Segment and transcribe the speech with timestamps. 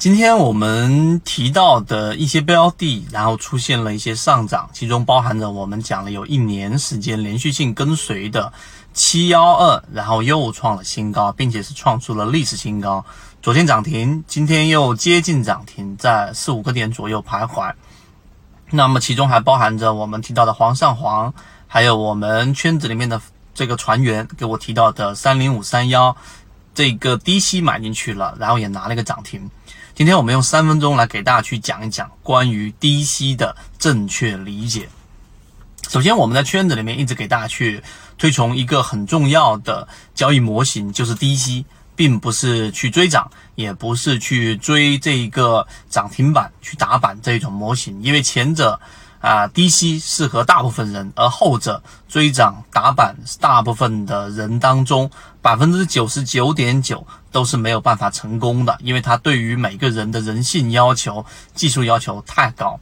[0.00, 8.50] 今天我们提到的一些标的，然后出现了一些上涨，其中包含着我们讲了有一年时间连续性跟随的
[8.94, 13.04] 七幺二，然后又创了新高，并且是创出了历史新高。
[13.42, 17.74] 昨天涨停，今天又接近涨停，在四五个点左右徘徊。
[18.70, 21.34] 那么其中还包含着我们提到的煌上煌，
[21.66, 23.20] 还有我们圈子里面的
[23.52, 26.16] 这个船员给我提到的三零五三幺，
[26.74, 29.50] 这个低吸买进去了，然后也拿了一个涨停。
[30.00, 34.88] 今天我们用三分钟来给大家去讲一讲关于低吸的正确理解。
[35.90, 37.82] 首先，我们在圈子里面一直给大家去
[38.16, 48.80] 推崇一个很重要的交易模型，就是低吸，并不是去追涨，也不是去追这一个涨停板去打板这一种模型，因为前者。
[49.20, 55.10] 啊，低吸适合大部分人，而后者追涨打板，大部分的人当中，
[55.42, 61.24] 百分之九十九点九都是没有办法成功的，因为它对于每个人的人性要求、
[61.54, 62.80] 技术要求太高。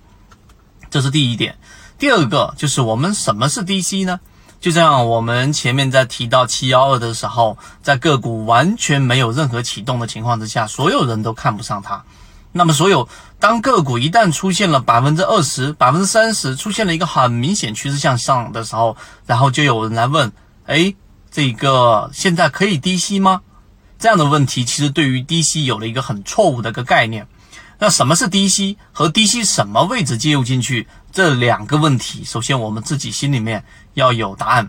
[0.91, 1.59] 这是第一点。
[1.99, 4.21] 第二个就是我们什么是低吸呢？
[4.61, 12.05] 就像我们前面在提到七幺二的时候，在个股完全没有任何启动的情况之下，所有人都看不上它。
[12.53, 18.97] 那么，所有当个股一旦出现了百分之二十、百分之三十，出现了一个很明显趋势向上的时候，
[19.27, 20.33] 然后就有人来问：
[20.67, 20.95] 哎，
[21.31, 23.43] 这个现在可以低吸吗？
[23.99, 27.29] 这样的问题其实对于低吸有了一个很错误的一个概念。
[27.81, 28.77] 那什么是低吸？
[28.93, 30.89] 和低吸什么位置介入进去？
[31.13, 34.69] 这两个问题，首先我们自己心里面要有答案。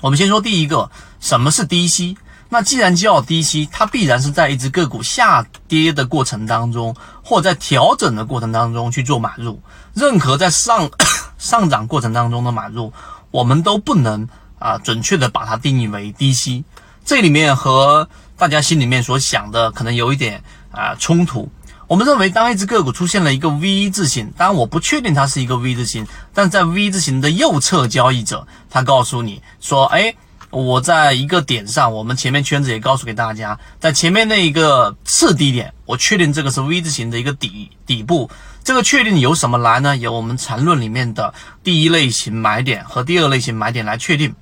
[0.00, 2.16] 我们先说第一个，什么是低吸？
[2.52, 6.94] 那既然叫低吸，它必然是在一只个股下跌的过程当中，
[7.24, 9.58] 或者在调整的过程当中去做买入。
[9.94, 10.90] 任何在上
[11.38, 12.92] 上涨过程当中的买入，
[13.30, 14.28] 我们都不能
[14.58, 16.62] 啊准确的把它定义为低吸。
[17.06, 21.50] 这里面和大家心里面所想的可能有一点啊冲突。
[21.86, 30.14] 我们认为，当一只个股出现了一个 V 字形，当然我不确定它是一个 V 字形，但在 V 字形的右侧交易者，他告诉你说，哎。
[30.52, 38.30] 我在一个点上，我们前面圈子也告诉给大家，在前面那一个次低点，我确定这个是 V 字形的一个底底部。
[38.62, 39.96] 这个确定由什么来呢？
[39.96, 41.32] 由我们缠论里面的
[41.64, 44.34] 第一类型买点和第二类型买点来确定，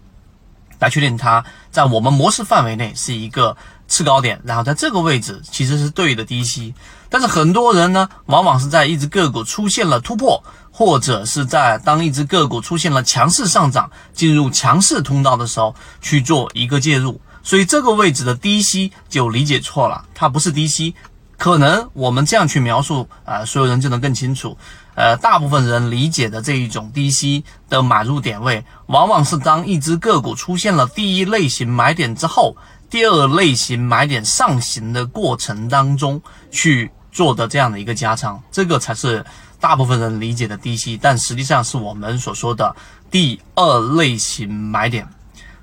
[0.81, 6.75] 来确定它在我们模式范围内是一个次高点，然后在这个位置其实是对的低吸。
[7.09, 10.43] 但是很多人呢，往往是在一只个股出现了突破。
[10.73, 20.95] 或者是在当一只个股出现了强势上涨，进入强势通道的时候去做一个介入，所以这个位置的低吸就理解错了，它不是低吸，
[21.37, 24.57] 可能我们这样去描述啊，所有人就能更清楚。
[24.95, 32.57] 呃，大部分人理解的这一种低吸的买入点位，往往是当一只个股出现了第一类型买点之后，
[32.89, 36.21] 第二类型买点上行的过程当中
[36.51, 39.25] 去做的这样的一个加仓，这个才是。
[39.63, 42.75] 大部分人理解的低吸，但实际上是我们所说的
[43.11, 45.07] 第二类型买点。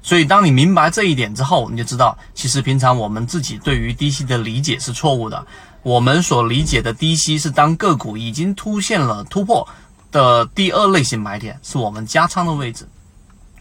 [0.02, 5.46] 所以，当你明白这一点之后，你就知道，其实平常我们自己对于低吸的理解是错误的。
[5.84, 9.68] 我们所理解的低吸是当个股已经出现了突破
[10.12, 12.88] 的第二类型买点，是我们加仓的位置。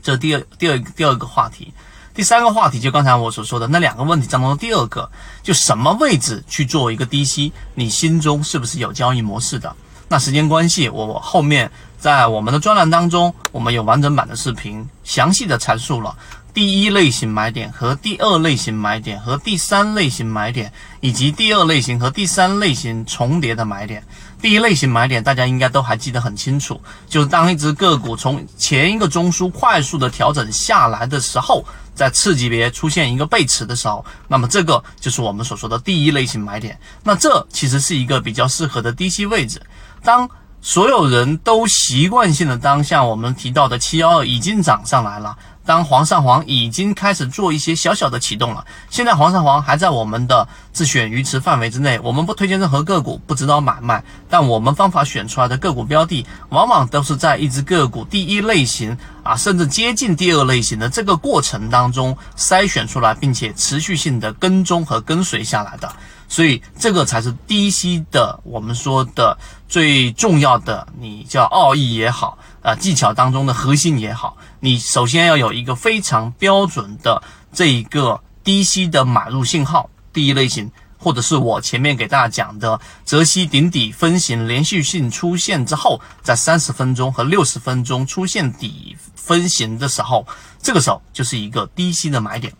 [0.02, 1.72] 这第二、第二、第二个话题。
[2.14, 5.10] 第三个话题就刚才我所说的那两个问题当中的第二个，
[5.42, 9.76] 就什么位置去做一个低吸，你心中是不是有交易模式的？
[10.08, 16.16] 那时间关系，我后面在我们的专栏当中，我们有完整版的视频，详细的阐述了
[16.52, 24.02] 第一类型买点和第二类型买点和第三类型买点，以及第二类型和第三类型重叠的买点。
[24.40, 31.64] 第一类型买点大家应该都还记得很清楚，就是当一只个股从前一个中枢快速的调整下来的时候，
[31.94, 36.78] 在次级别出现一个背驰的时候，那么这个就是我们所说的第一类型买点。
[37.02, 39.60] 那这其实是一个比较适合的低吸位置。
[40.02, 40.28] 当
[40.66, 65.88] 所有人都习惯性的当下我们提到的七幺二已经涨上来了，当黄上黄已经开始做一些小小的启动了，现在黄上黄还在我们的自选鱼池范围之内，我们不推荐任何个股，不指导买卖，但我们方法选出来的个股标的，往往都是在一只个股第一类型啊，甚至接近第二类型的这个过程当中筛选出来，并且持续性的跟踪和跟随下来的。
[66.28, 69.38] 所以这个才是低吸的，我们说的
[69.68, 90.26] 最重要的，你叫奥义也好，啊技巧当中的核心也好，你首先要有一个非常标准的这一个低吸的买入信号，第一类型，或者是我前面给大家讲的泽西顶底分型连续性出现之后，在三十分钟和六十分钟出现底分型的时候，
[90.60, 92.52] 这个时候就是一个低吸的买点，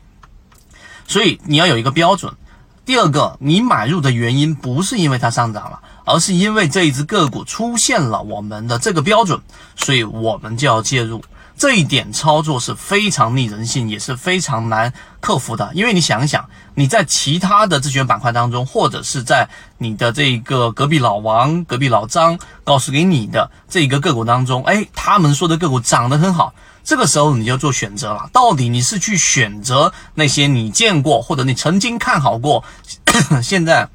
[1.08, 2.32] 所以你要有一个标准。
[2.86, 9.40] 第二个，你买入的原因不是因为它上涨了，而是因为这一只个股出现了我们的这个标准，
[9.74, 11.20] 所以我们就要介入。
[11.58, 15.68] 这一点操作是非常逆人性，也是非常难克服的。
[15.74, 19.48] 因为你想一想，你在其他的自选板块当中，或者是在
[19.78, 26.54] 你的这个隔壁老王、隔壁老张告诉给你的这一个个股当中，哎，他们说的个股涨得很好，
[26.86, 28.30] 这个时候你就做选择了。
[28.32, 32.64] 到底你是去选择那些你见过或者你曾经看好过，
[33.42, 33.88] 现在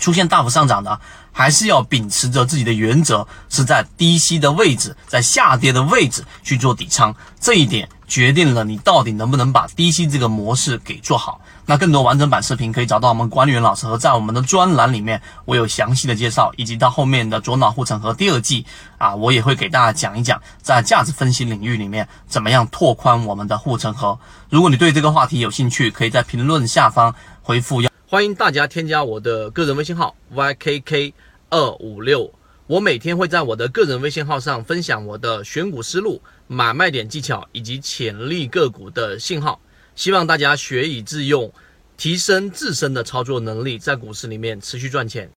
[0.00, 1.00] 出现大幅上涨的？
[1.30, 11.40] 还是要秉持着自己的原则，是在低吸的位置，在下跌的位置去做底仓，这一点决定了你到底能不能把低吸这个模式给做好。
[11.66, 18.66] 那更多完整版视频可以找到我们管理员老师和在我们的专栏里面，我有详细的介绍，以及到后面的左脑护城河第二季
[18.96, 24.18] 啊，我也会给大家讲一讲在价值分析领域里面怎么样拓宽我们的护城河。
[24.48, 27.90] 如果你对这个话题有兴趣，可以在评论下方回复要。
[28.08, 31.12] 欢迎大家添加我的个人微信号 ykk。
[31.50, 32.30] 二五六，
[32.68, 39.58] 我每天会在我的个人微信号上分享我的选股思路、买卖点技巧以及潜力个股的信号，
[39.94, 41.50] 希望大家学以致用，
[41.96, 45.30] 提升自身的操作能力，在股市里面持续赚钱。